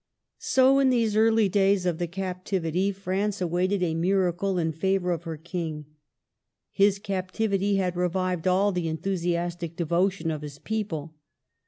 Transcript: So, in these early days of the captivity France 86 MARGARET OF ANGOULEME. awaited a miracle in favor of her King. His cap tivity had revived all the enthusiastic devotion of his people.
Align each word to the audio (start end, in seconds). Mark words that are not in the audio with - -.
So, 0.39 0.79
in 0.79 0.89
these 0.89 1.15
early 1.15 1.47
days 1.47 1.85
of 1.85 1.99
the 1.99 2.07
captivity 2.07 2.91
France 2.91 3.35
86 3.39 3.39
MARGARET 3.39 3.39
OF 3.43 3.43
ANGOULEME. 3.43 3.53
awaited 3.53 3.83
a 3.83 3.99
miracle 4.01 4.57
in 4.57 4.71
favor 4.71 5.11
of 5.11 5.23
her 5.25 5.37
King. 5.37 5.85
His 6.71 6.97
cap 6.97 7.31
tivity 7.31 7.75
had 7.77 7.95
revived 7.95 8.47
all 8.47 8.71
the 8.71 8.87
enthusiastic 8.87 9.75
devotion 9.75 10.31
of 10.31 10.41
his 10.41 10.57
people. 10.57 11.13